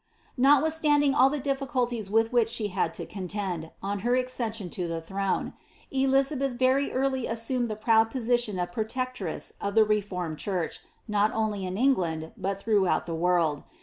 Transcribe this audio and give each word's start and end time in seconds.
Notwithstanding 0.35 1.13
all 1.13 1.29
the 1.29 1.37
difficulties 1.39 2.09
with 2.09 2.33
which 2.33 2.49
she 2.49 2.69
had 2.69 2.91
to 2.95 3.05
contend, 3.05 3.69
on 3.83 3.99
her 3.99 4.15
accession 4.15 4.71
to 4.71 4.87
the 4.87 4.99
throne, 4.99 5.53
Elizabeth 5.91 6.57
venr 6.57 6.89
early 6.91 7.27
assumed 7.27 7.69
the 7.69 7.75
prood 7.75 8.09
position 8.09 8.57
of 8.57 8.71
protectress 8.71 9.53
of 9.61 9.75
the 9.75 9.83
reformed 9.85 10.39
church, 10.39 10.79
not 11.07 11.31
only 11.35 11.67
in 11.67 11.77
England, 11.77 12.31
bat 12.35 12.57
throughout 12.57 13.05
the 13.05 13.13
world. 13.13 13.61